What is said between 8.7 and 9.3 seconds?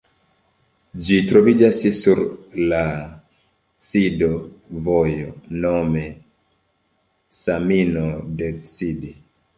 Cid".